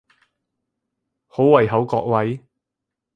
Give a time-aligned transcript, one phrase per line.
[1.27, 2.39] 好胃口各位！